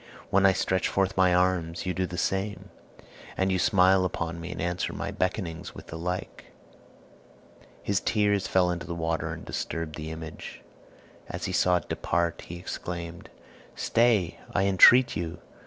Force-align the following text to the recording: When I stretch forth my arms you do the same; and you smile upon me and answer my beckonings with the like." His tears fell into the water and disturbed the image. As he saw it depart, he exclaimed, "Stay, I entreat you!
When 0.31 0.47
I 0.47 0.53
stretch 0.53 0.87
forth 0.87 1.15
my 1.15 1.31
arms 1.31 1.85
you 1.85 1.93
do 1.93 2.07
the 2.07 2.17
same; 2.17 2.69
and 3.37 3.51
you 3.51 3.59
smile 3.59 4.03
upon 4.03 4.41
me 4.41 4.51
and 4.51 4.59
answer 4.59 4.93
my 4.93 5.11
beckonings 5.11 5.75
with 5.75 5.85
the 5.85 5.95
like." 5.95 6.45
His 7.83 7.99
tears 7.99 8.47
fell 8.47 8.71
into 8.71 8.87
the 8.87 8.95
water 8.95 9.31
and 9.31 9.45
disturbed 9.45 9.93
the 9.93 10.09
image. 10.09 10.63
As 11.29 11.45
he 11.45 11.51
saw 11.53 11.75
it 11.75 11.87
depart, 11.87 12.41
he 12.47 12.57
exclaimed, 12.57 13.29
"Stay, 13.75 14.39
I 14.55 14.63
entreat 14.63 15.15
you! 15.15 15.37